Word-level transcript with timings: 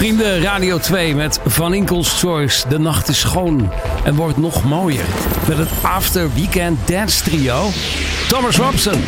Vrienden, 0.00 0.42
Radio 0.42 0.78
2 0.78 1.14
met 1.14 1.40
Van 1.44 1.74
Inkel's 1.74 2.20
Choice. 2.20 2.68
De 2.68 2.78
nacht 2.78 3.08
is 3.08 3.20
schoon 3.20 3.70
en 4.04 4.14
wordt 4.14 4.36
nog 4.36 4.64
mooier. 4.64 5.04
Met 5.48 5.58
het 5.58 5.68
After 5.82 6.34
Weekend 6.34 6.78
Dance 6.88 7.22
Trio. 7.22 7.68
Thomas 8.28 8.56
Robson. 8.56 9.00